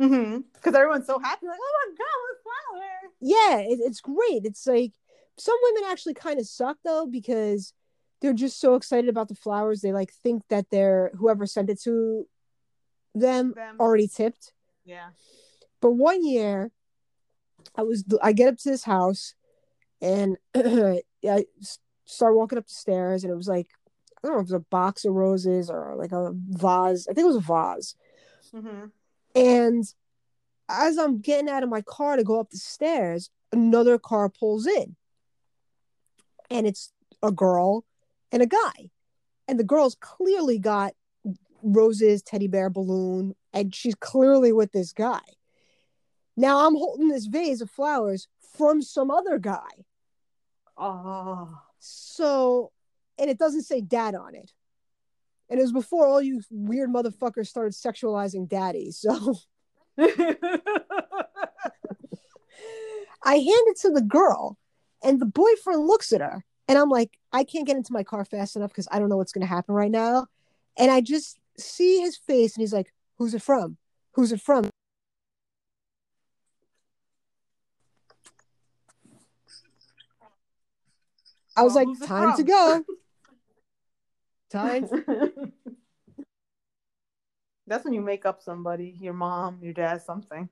[0.01, 0.41] Mm-hmm.
[0.53, 3.11] Because everyone's so happy, like, oh my god, a flower.
[3.19, 4.45] Yeah, it, it's great.
[4.45, 4.93] It's like
[5.37, 7.73] some women actually kind of suck though because
[8.21, 9.81] they're just so excited about the flowers.
[9.81, 12.27] They like think that they're whoever sent it to
[13.15, 13.77] them Them.
[13.79, 14.53] already tipped.
[14.85, 15.09] Yeah.
[15.81, 16.71] But one year,
[17.75, 19.35] I was I get up to this house,
[20.01, 21.45] and I
[22.05, 23.67] start walking up the stairs, and it was like
[24.17, 27.07] I don't know if it was a box of roses or like a vase.
[27.07, 27.95] I think it was a vase.
[28.53, 28.85] Mm-hmm.
[29.35, 29.83] And
[30.69, 34.65] as I'm getting out of my car to go up the stairs, another car pulls
[34.65, 34.95] in,
[36.49, 37.85] and it's a girl
[38.31, 38.89] and a guy,
[39.47, 40.93] and the girl's clearly got
[41.61, 45.21] roses, teddy bear, balloon, and she's clearly with this guy.
[46.37, 49.85] Now I'm holding this vase of flowers from some other guy.
[50.77, 51.59] Oh.
[51.79, 52.71] So,
[53.17, 54.51] and it doesn't say dad on it.
[55.49, 58.91] And it was before all you weird motherfuckers started sexualizing daddy.
[58.91, 59.35] So
[59.97, 60.05] I
[63.35, 64.57] hand it to the girl
[65.03, 68.25] And the boyfriend looks at her, and I'm like, I can't get into my car
[68.25, 70.27] fast enough because I don't know what's going to happen right now.
[70.77, 73.77] And I just see his face, and he's like, Who's it from?
[74.13, 74.69] Who's it from?
[81.57, 82.85] I was Well, like, time to go.
[84.51, 84.87] Time.
[87.67, 90.43] That's when you make up somebody, your mom, your dad, something.
[90.43, 90.49] It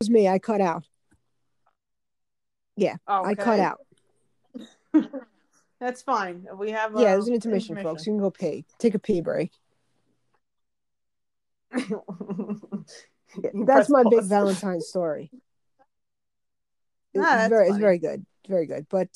[0.00, 0.26] was me.
[0.26, 0.84] I cut out.
[2.74, 3.78] Yeah, I cut out.
[5.80, 6.46] That's fine.
[6.56, 8.06] We have Yeah, uh, there's an intermission, folks.
[8.06, 8.64] You can go pee.
[8.78, 9.52] Take a pee break.
[13.54, 14.28] That's my big pause.
[14.28, 15.30] Valentine story.
[17.12, 18.86] Nah, it's very, it's very good, very good.
[18.88, 19.08] But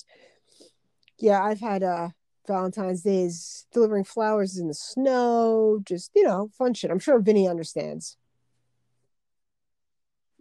[1.21, 2.09] yeah, I've had uh
[2.45, 6.91] Valentine's days delivering flowers in the snow, just you know, fun shit.
[6.91, 8.17] I'm sure Vinny understands.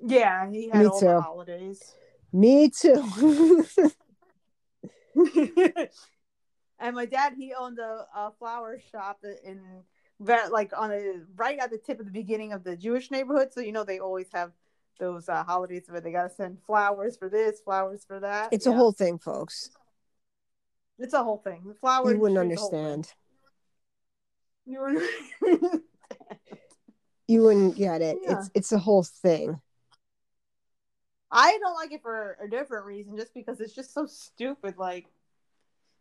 [0.03, 1.05] Yeah, he had Me all too.
[1.05, 1.93] the holidays.
[2.33, 3.65] Me too.
[6.79, 9.61] and my dad, he owned a, a flower shop in
[10.21, 13.53] that like on a right at the tip of the beginning of the Jewish neighborhood.
[13.53, 14.51] So you know they always have
[14.99, 18.49] those uh, holidays where they gotta send flowers for this, flowers for that.
[18.51, 19.69] it's a whole thing, folks.
[20.99, 21.63] It's a whole thing.
[21.67, 22.85] The flower You wouldn't industry is a whole thing.
[22.85, 23.13] understand.
[24.65, 25.83] You wouldn't.
[27.27, 28.17] You wouldn't get it.
[28.21, 28.37] Yeah.
[28.37, 29.59] It's it's a whole thing.
[31.33, 34.77] I don't like it for a different reason, just because it's just so stupid.
[34.77, 35.07] Like,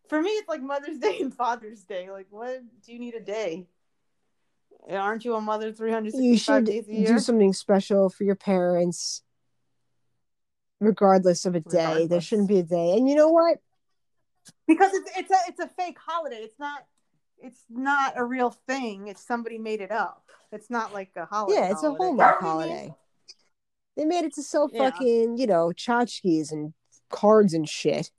[0.08, 2.10] for me, it's like Mother's Day and Father's Day.
[2.10, 3.66] Like, what do you need a day?
[4.90, 7.06] Aren't you a mother You should days a year?
[7.14, 9.22] do something special for your parents,
[10.80, 12.06] regardless of a day.
[12.06, 12.96] There shouldn't be a day.
[12.96, 13.58] And you know what?
[14.66, 16.36] because it's it's a it's a fake holiday.
[16.36, 16.84] It's not
[17.38, 19.08] it's not a real thing.
[19.08, 20.24] It's somebody made it up.
[20.50, 21.60] It's not like a holiday.
[21.60, 22.04] Yeah, it's a holiday.
[22.04, 22.76] Hallmark You know what I mean?
[22.76, 22.94] holiday.
[23.96, 24.90] They made it to sell Yeah.
[24.90, 26.74] fucking, you know, tchotchkes and
[27.10, 28.10] cards and shit.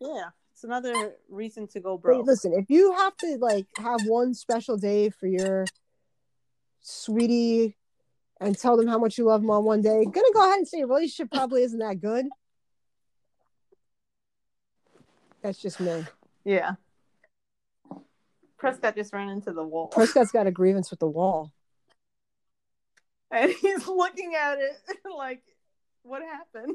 [0.00, 2.26] Yeah, it's another reason to go broke.
[2.26, 5.64] listen, if you have to like have one special day for your
[6.80, 7.76] sweetie
[8.40, 10.68] and tell them how much you love them on one day, gonna go ahead and
[10.68, 12.26] say your relationship probably isn't that good.
[15.42, 16.04] That's just me.
[16.44, 16.74] Yeah.
[18.58, 21.52] Prescott just ran into the wall, Prescott's got a grievance with the wall.
[23.30, 24.76] And he's looking at it
[25.16, 25.42] like,
[26.02, 26.74] "What happened?"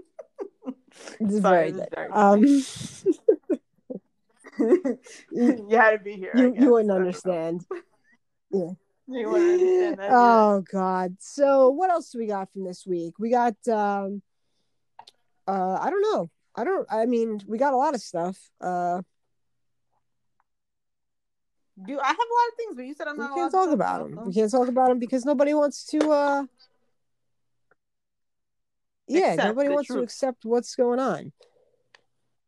[1.19, 2.11] It's Sorry, very.
[2.11, 2.41] Um,
[5.31, 6.31] you had to be here.
[6.35, 7.65] You you wouldn't understand.
[8.51, 10.09] You wouldn't understand that.
[10.11, 11.15] oh God.
[11.19, 13.15] So what else do we got from this week?
[13.19, 14.21] We got um
[15.47, 16.29] uh I don't know.
[16.55, 18.37] I don't I mean we got a lot of stuff.
[18.61, 19.01] Uh
[21.81, 23.31] Do I have a lot of things, but you said I'm not.
[23.31, 24.25] we can't talk about them.
[24.25, 26.45] We can't talk about them because nobody wants to uh
[29.07, 31.31] yeah, Accept nobody wants to accept what's going on.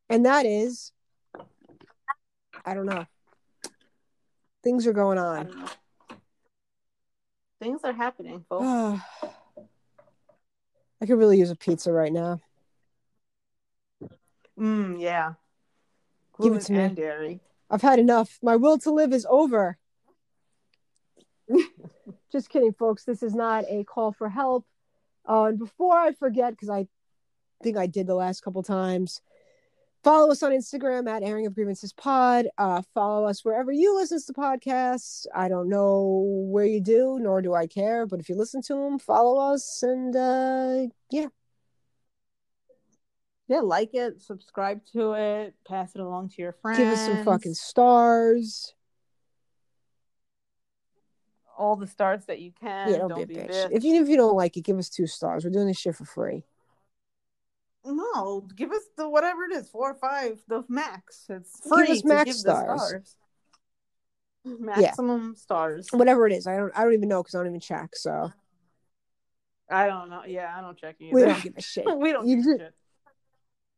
[0.10, 0.92] And that is
[2.64, 3.06] I don't know.
[4.64, 5.70] Things are going on.
[7.60, 9.02] Things are happening, folks.
[11.02, 12.42] I could really use a pizza right now.
[14.58, 15.34] Mm, yeah.
[16.42, 16.96] Give Gluten it to me.
[16.96, 17.40] dairy.
[17.70, 18.38] I've had enough.
[18.42, 19.78] My will to live is over.
[22.32, 23.04] Just kidding, folks.
[23.04, 24.66] This is not a call for help.
[25.28, 26.88] Uh, and before I forget, because I
[27.64, 29.22] think I did the last couple times,
[30.04, 32.48] follow us on Instagram at Airing of Grievances Pod.
[32.58, 35.26] Uh, follow us wherever you listen to podcasts.
[35.34, 38.06] I don't know where you do, nor do I care.
[38.06, 39.82] But if you listen to them, follow us.
[39.82, 41.28] And uh, yeah,
[43.48, 46.80] Yeah, like it, subscribe to it, pass it along to your friends.
[46.80, 48.74] give us some fucking stars.
[51.58, 52.90] all the stars that you can.
[52.90, 53.70] Yeah, don't, be a bitch.
[53.72, 55.44] If you if you don't like it, give us two stars.
[55.44, 56.44] We're doing this shit for free.
[57.86, 61.26] No, give us the whatever it is, four or five, the max.
[61.30, 62.82] It's free Give us max give stars.
[62.82, 63.16] stars.
[64.44, 65.90] Maximum stars.
[65.92, 67.96] Whatever it is, I don't I don't even know because I don't even check.
[67.96, 68.32] So
[69.70, 70.24] I don't know.
[70.26, 71.16] Yeah, I don't check either.
[71.16, 71.86] we don't give a shit.
[71.98, 72.74] we don't You give a shit.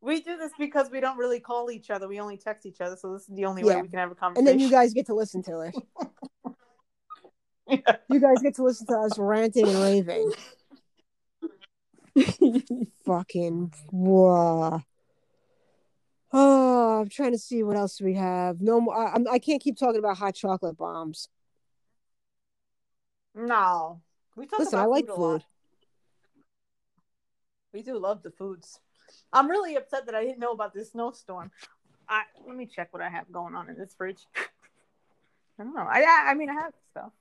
[0.02, 2.08] We do this because we don't really call each other.
[2.08, 3.76] We only text each other, so this is the only Yeah.
[3.78, 4.48] way we can have a conversation.
[4.48, 5.76] And then you guys get to listen to it.
[8.10, 10.32] You guys get to listen to us ranting and raving.
[13.06, 14.82] Fucking whoa.
[16.32, 18.62] Oh, I'm trying to see what else we have.
[18.62, 18.96] No more.
[18.98, 21.28] I, I'm- can't keep talking about hot chocolate bombs.
[23.36, 24.02] no,
[24.38, 25.16] we talk Listen, about I like food.
[25.16, 25.44] food.
[27.74, 28.80] We do love the foods.
[29.34, 31.52] I'm really upset that I didn't know about this snowstorm.
[32.10, 34.20] I let me check what I have going on in this fridge.
[34.38, 35.88] I don't know.
[35.90, 37.12] I I mean I have stuff.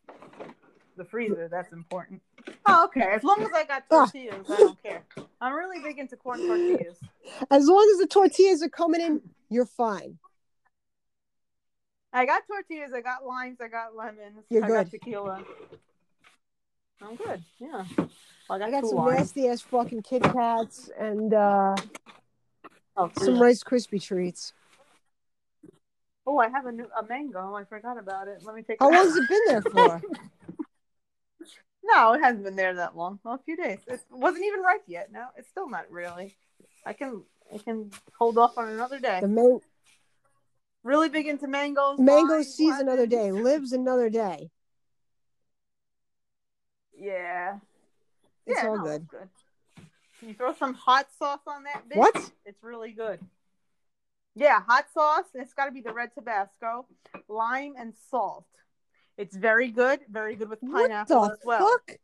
[0.96, 2.22] The freezer, that's important.
[2.64, 3.02] Oh, okay.
[3.02, 4.06] As long as I got Ah.
[4.06, 5.02] tortillas, I don't care.
[5.42, 6.98] I'm really big into corn tortillas.
[7.50, 9.20] As long as the tortillas are coming in,
[9.50, 10.18] you're fine.
[12.14, 14.90] I got tortillas, I got limes, I got lemons, You're I got good.
[14.92, 15.44] tequila.
[17.02, 17.42] I'm good.
[17.58, 17.84] Yeah.
[18.48, 21.74] Well, I got some nasty ass fucking Kit Kats and uh,
[22.96, 23.38] Oh, some.
[23.40, 24.52] Rice Krispie treats.
[26.26, 27.54] oh, I have a new a mango.
[27.54, 28.42] I forgot about it.
[28.44, 28.78] Let me take.
[28.80, 30.02] How long has it been there for?
[31.88, 33.20] No, it hasn't been there that long.
[33.22, 33.78] Well, a few days.
[33.86, 35.12] It wasn't even ripe yet.
[35.12, 36.34] No, it's still not really.
[36.84, 37.22] I can
[37.54, 39.20] I can hold off on another day.
[39.20, 39.60] The man-
[40.82, 42.00] Really big into mangoes.
[42.00, 44.50] mango sees another day, lives another day.
[46.98, 47.58] Yeah.
[48.46, 49.02] It's yeah, all no, good.
[49.02, 49.28] it's good.
[50.28, 51.96] You throw some hot sauce on that bitch.
[51.96, 52.30] What?
[52.44, 53.20] It's really good.
[54.34, 55.24] Yeah, hot sauce.
[55.34, 56.86] It's got to be the red Tabasco,
[57.28, 58.46] lime and salt.
[59.16, 60.00] It's very good.
[60.10, 61.68] Very good with What pineapple the as well.
[61.68, 61.98] fuck?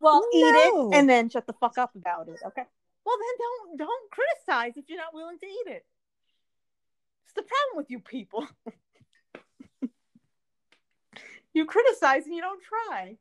[0.00, 2.40] Well, eat it and then shut the fuck up about it.
[2.44, 2.64] Okay.
[3.04, 5.84] Well, then don't don't criticize if you're not willing to eat it.
[7.24, 8.46] It's the problem with you people.
[11.54, 13.16] you criticize and you don't try.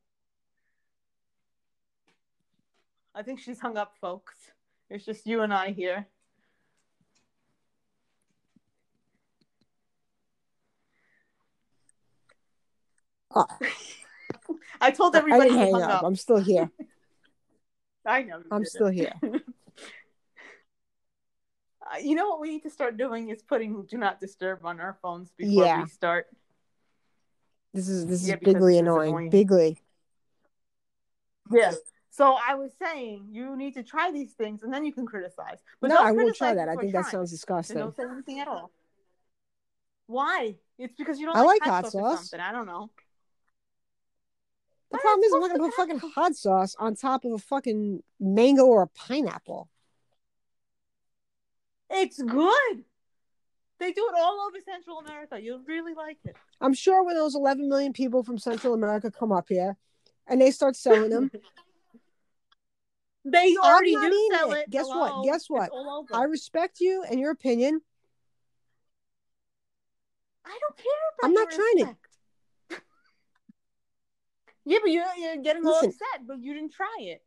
[3.13, 4.33] I think she's hung up, folks.
[4.89, 6.07] It's just you and I here.
[13.33, 13.45] Oh.
[14.81, 15.89] I told I everybody didn't hang hung up.
[15.91, 16.03] up.
[16.03, 16.69] I'm still here.
[18.05, 18.41] I know.
[18.51, 18.95] I'm still it.
[18.95, 19.13] here.
[21.93, 24.79] Uh, you know what we need to start doing is putting "Do Not Disturb" on
[24.79, 25.81] our phones before Yeah.
[25.83, 26.27] we start.
[27.73, 29.09] This is this is Yeah, because bigly annoying.
[29.09, 29.31] annoying.
[29.31, 29.77] Bigly.
[31.51, 31.73] Yeah.
[32.11, 35.59] So I was saying you need to try these things and then you can criticize.
[35.79, 36.67] But no, I won't try that.
[36.67, 37.77] I think that sounds So disgusting.
[37.77, 38.69] don't say anything at all.
[40.07, 40.55] Why?
[40.77, 42.29] It's because you don't I like, like hot sauce.
[42.29, 42.39] something.
[42.41, 42.89] I don't know.
[44.91, 47.37] The Why problem is, I'm not gonna put fucking hot sauce on top of a
[47.37, 49.69] fucking mango or a pineapple.
[51.89, 52.83] It's good.
[53.79, 55.39] They do it all over Central America.
[55.41, 56.35] You'll really like it.
[56.59, 59.77] I'm sure when those 11 million people from Central America come up here
[60.27, 61.31] and they start selling them,
[63.23, 64.59] They already not do sell it.
[64.59, 64.69] it.
[64.69, 65.23] Guess what?
[65.25, 65.63] Guess what?
[65.67, 66.15] It's all over.
[66.15, 67.81] I respect you and your opinion.
[70.45, 70.85] I don't care
[71.19, 71.95] about I'm not trying it.
[72.71, 72.83] respect.
[74.65, 77.23] yeah, but you're, you're getting all upset, but you didn't try it.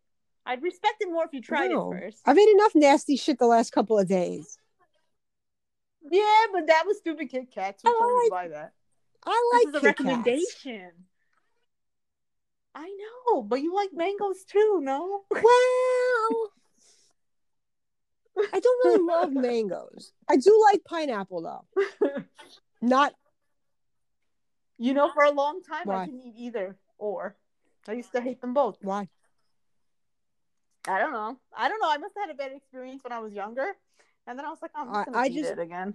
[0.47, 1.93] I'd respect it more if you tried No.
[1.93, 2.19] it first.
[2.27, 4.59] I've had enough nasty shit the last couple of days.
[6.11, 7.83] Yeah, but that was stupid Kit Kats.
[7.83, 8.73] Who I told you to like buy that?
[9.25, 10.57] I This like is a Kit Kats.
[12.75, 12.91] I
[13.29, 15.23] know, but you like mangoes too, no?
[15.31, 16.51] Well,
[18.53, 20.13] I don't really love mangoes.
[20.29, 22.25] I do like pineapple though.
[22.83, 23.15] Not
[24.77, 26.03] You know, for a long time Why?
[26.03, 27.37] I didn't eat either or.
[27.87, 28.79] I used to hate them both.
[28.83, 29.09] why.
[30.89, 31.39] I don't know.
[31.57, 31.89] I don't know.
[31.91, 33.77] I must have had a bad experience when I was younger.
[34.27, 35.95] And then I was like, oh, I'm just I- I just- it again.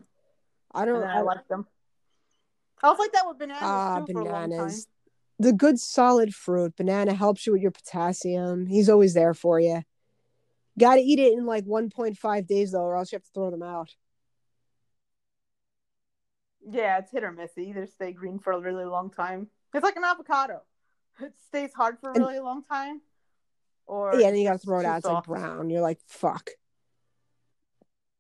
[0.72, 1.02] I don't.
[1.02, 1.68] then I, I liked them.
[2.82, 4.50] I was like that with bananas ah, too for a long time.
[4.50, 4.88] bananas.
[5.40, 6.76] The good solid fruit.
[6.76, 8.66] Banana helps you with your potassium.
[8.66, 9.84] He's always there for you.
[10.78, 13.50] Got to eat it in like 1.5 days though, or else you have to throw
[13.50, 13.96] them out.
[16.70, 17.52] Yeah, it's hit or miss.
[17.56, 19.48] They either stay green for a really long time.
[19.74, 20.62] It's like an avocado.
[21.22, 23.02] It stays hard for a And- really long time.
[23.86, 24.98] Or yeah, and you got to throw it out.
[25.00, 25.70] It's like brown.
[25.70, 26.52] You're like, fuck.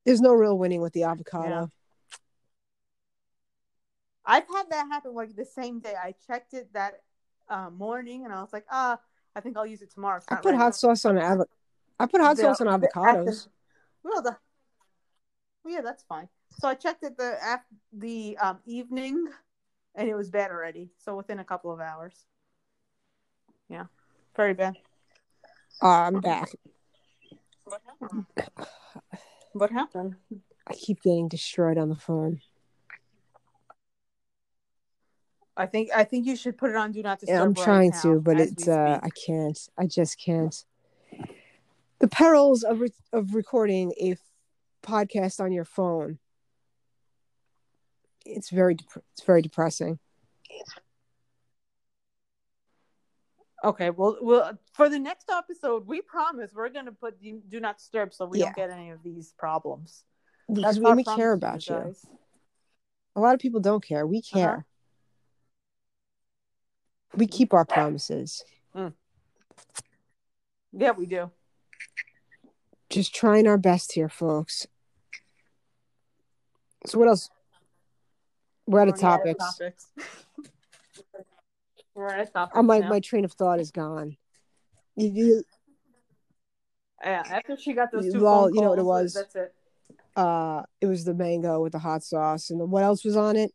[0.03, 1.69] There's no real winning with the avocado.
[4.25, 5.93] I've had that happen like the same day.
[6.01, 7.01] I checked it that
[7.49, 8.99] uh, morning and I was like, ah,
[9.35, 10.17] I think I'll use it tomorrow.
[10.17, 10.57] It's I put ready.
[10.57, 11.45] hot sauce on avo-
[11.99, 13.47] I put hot The- sauce on the- avocados.
[14.03, 14.37] Well, the,
[15.63, 16.29] well, yeah, that's fine.
[16.59, 19.27] So I checked it the af- the um, evening,
[19.95, 20.89] and it was bad already.
[20.97, 22.25] So within a couple of hours.
[23.69, 23.85] Yeah,
[24.35, 24.77] very bad.
[25.81, 26.49] Uh, I'm back.
[27.65, 28.25] What happened?
[29.53, 30.15] What happened?
[30.67, 32.41] I keep getting destroyed on the phone.
[35.59, 37.35] I think I think you should put it on do not disturb.
[37.35, 38.99] Yeah, I'm right trying now to, but it's uh.
[39.03, 39.59] I can't.
[39.77, 40.55] I just can't.
[41.99, 44.19] The perils of re- of recording a f-
[44.81, 46.17] podcast on your phone.
[48.25, 49.99] It's very dep- it's very depressing.
[53.61, 57.77] Okay, well, well, for the next episode, we promise we're gonna put do do not
[57.77, 58.45] disturb so we Yeah.
[58.45, 60.05] don't get any of these problems.
[60.47, 61.75] Because That's we, our we promise care to about you.
[61.75, 62.05] guys.
[63.17, 64.07] A lot of people don't care.
[64.07, 64.39] We Uh-huh.
[64.39, 64.65] care.
[67.15, 68.43] We keep our promises.
[70.71, 71.31] Yeah, we do.
[72.89, 74.67] Just trying our best here, folks.
[76.85, 77.29] So what else?
[78.67, 79.45] We're out of We're out of topics.
[79.57, 79.87] topics.
[81.95, 82.57] We're out of topics.
[82.57, 82.89] Oh, my now.
[82.89, 84.15] my train of thought is gone.
[84.95, 85.43] You, you,
[87.03, 89.13] Yeah, after she got those two Well, phone you know what it was?
[89.13, 89.53] That's it.
[90.15, 93.51] uh, it was the mango with the hot sauce, and what else was on it?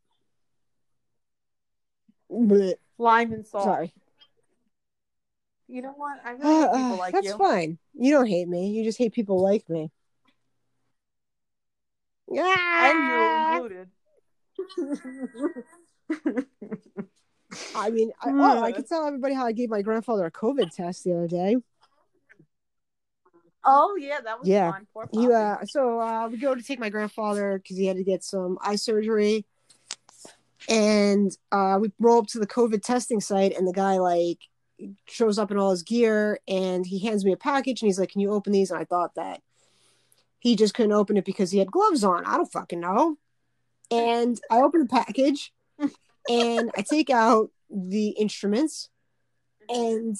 [2.30, 3.64] Blech, Lime and salt.
[3.66, 3.92] sorry.
[5.66, 6.18] You know what?
[6.24, 7.36] I really hate people Uh, like that's you.
[7.36, 7.78] fine.
[7.94, 8.68] You don't hate me.
[8.70, 9.90] You just hate people like me.
[12.28, 12.90] And Ah!
[13.08, 13.88] you included.
[17.74, 20.74] I mean, I, oh, I could tell everybody how I gave my grandfather a COVID
[20.74, 21.56] test the other day.
[23.64, 24.70] oh yeah, that was Yeah.
[24.72, 24.86] fun.
[24.92, 28.04] Poor He, uh, so uh, we go to take my grandfather because he had to
[28.04, 29.44] get some eye surgery,
[30.68, 34.38] and uh, we roll up to the COVID testing site, and the guy like
[35.06, 38.10] shows up in all his gear, and he hands me a package, and he's like,
[38.10, 39.40] "Can you open these?" And I thought that
[40.38, 42.24] he just couldn't open it because he had gloves on.
[42.26, 43.16] I don't fucking know.
[43.90, 45.52] And I open the package,
[46.28, 48.88] and I take out the instruments,
[49.68, 50.16] and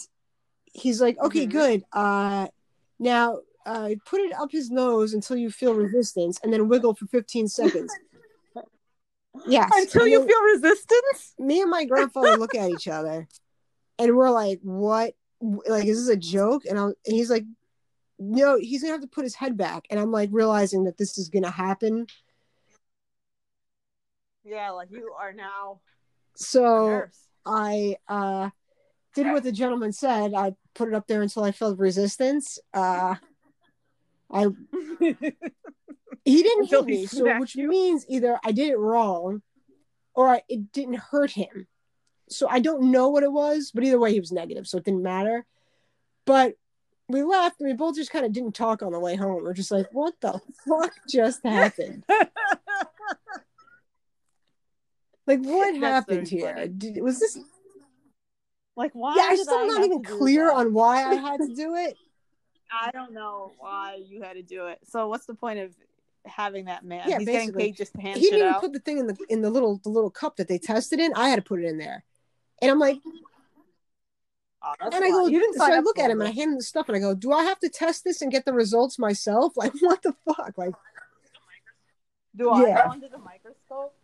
[0.73, 1.51] he's like, "Okay, Mhm.
[1.51, 1.85] good.
[1.93, 2.49] Uh,
[2.99, 7.07] now." uh, put it up his nose until you feel resistance, and then wiggle for
[7.07, 7.91] 15 seconds.
[9.47, 9.71] Yes.
[9.75, 11.35] Until you feel resistance.
[11.39, 13.27] me and my grandfather look at each other,
[13.99, 15.15] and we're like, "What?
[15.41, 17.45] Like, is this a joke?" And, I, and he's like,
[18.19, 21.19] "No, he's gonna have to put his head back." And I'm like realizing that this
[21.19, 22.07] is gonna happen.
[24.45, 25.81] Yeah, like you are now
[26.37, 27.05] So.
[27.47, 28.51] I uh,
[29.15, 30.35] did what the gentleman said.
[30.35, 32.59] I put it up there until I felt resistance.
[32.73, 33.17] Uh,
[34.31, 34.47] I
[36.25, 37.69] he didn't Until hit me, so which you.
[37.69, 39.43] means either I did it wrong
[40.15, 41.67] or I, it didn't hurt him.
[42.31, 44.85] So I don't know what it was, but either way, he was negative, so it
[44.85, 45.45] didn't matter.
[46.25, 46.55] But
[47.09, 49.43] we left, and we both just kind of didn't talk on the way home.
[49.43, 52.05] We're just like, "What the fuck just happened?
[55.27, 56.69] Like, what That's happened very here?
[56.69, 57.39] Did, was this?
[58.77, 59.15] like why?
[59.17, 60.55] Yeah, I'm still I not even clear that?
[60.55, 61.97] on why I had to do it.
[62.71, 64.81] I don't know why you had to do it.
[64.85, 65.75] So what's the point of
[66.27, 67.09] having that man?
[67.09, 67.63] Yeah, He's getting basically.
[67.67, 68.61] paid just to hand he didn't even out.
[68.61, 71.13] put the thing in the in the little the little cup that they tested in.
[71.15, 72.05] I had to put it in there,
[72.63, 72.99] and I'm like,
[74.67, 76.57] Oh, and I go, you didn't so I look at him and I hand him
[76.57, 78.99] the stuff, and I go, do I have to test this and get the results
[78.99, 79.53] myself?
[79.57, 80.57] Like, what the fuck?
[80.57, 80.75] Like,
[82.35, 82.85] Do I Yeah.
[82.87, 83.95] go under the microscope?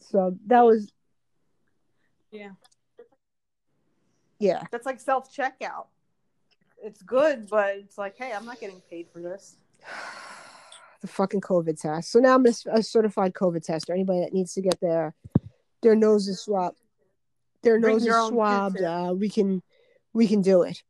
[0.00, 0.92] so that was
[2.30, 2.50] Yeah.
[4.38, 4.64] yeah.
[4.70, 5.86] That's like self checkout.
[6.82, 9.56] It's good, but it's like, hey, I'm not getting paid for this.
[11.00, 12.10] the fucking COVID test.
[12.10, 13.92] So now I'm a, a certified COVID tester.
[13.92, 15.14] Anybody that needs to get their
[15.82, 16.78] their noses swabbed,
[17.62, 19.62] their Bring noses swabbed, uh, we can
[20.12, 20.82] we can do it.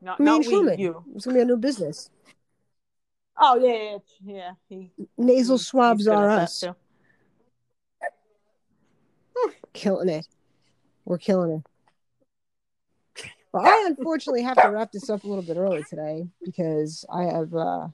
[0.00, 0.78] Not, Me not and we, Truman.
[0.78, 1.04] you.
[1.14, 2.10] It's gonna be a new business.
[3.36, 4.50] Oh yeah, yeah, yeah.
[4.68, 6.64] He, Nasal swabs are us.
[9.72, 10.26] Killing it.
[11.04, 11.62] We're killing it.
[13.62, 17.24] But I unfortunately have to wrap this up a little bit early today because I
[17.24, 17.88] have uh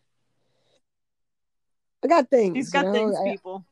[2.05, 2.55] I got things.
[2.55, 2.93] He's got you know?
[2.93, 3.65] things, I- people.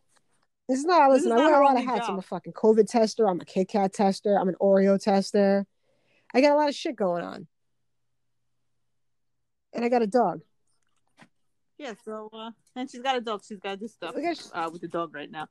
[0.68, 1.10] This is not.
[1.10, 2.08] Listen, is I wear a lot of hats.
[2.08, 3.28] I'm a fucking COVID tester.
[3.28, 4.38] I'm a Kit Kat tester.
[4.38, 5.66] I'm an Oreo tester.
[6.32, 7.46] I got a lot of shit going on,
[9.74, 10.40] and I got a dog.
[11.76, 11.94] Yeah.
[12.04, 13.42] So, uh, and she's got a dog.
[13.46, 15.48] She's got this stuff uh, with the dog right now.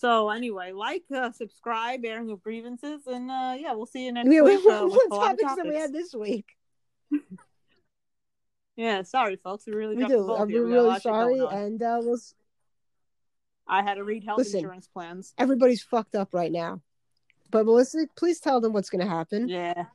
[0.00, 4.30] So anyway, like, uh, subscribe, airing of grievances, and uh, yeah, we'll see you next
[4.30, 4.60] Yeah, week.
[4.60, 5.80] Uh, what of topics that we topics.
[5.80, 6.46] had this week?
[8.76, 9.66] Yeah, sorry, folks.
[9.66, 10.32] We really We do.
[10.32, 10.64] I'm here.
[10.64, 12.16] We got a lot really sorry, and uh, we'll,
[13.66, 14.60] I had to read health Listen.
[14.60, 15.34] insurance plans.
[15.36, 16.80] everybody's fucked up right now.
[17.50, 19.48] But Melissa, please tell them what's going to happen.
[19.48, 19.86] Yeah.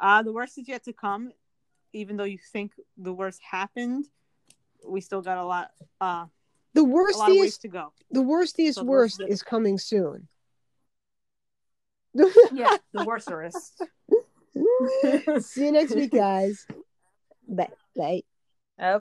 [0.00, 1.32] Uh, the worst is yet to come.
[1.92, 4.06] Even though you think the worst happened,
[4.86, 6.26] we still got a lot, uh,
[6.74, 7.92] The a lot of ways worstiest, to go.
[8.10, 10.28] the worstiest So worst worst- is coming soon.
[12.52, 13.28] Yeah, the worst.
[15.40, 16.66] See you next week, guys.
[17.48, 17.70] Bye.
[17.96, 18.22] Bye.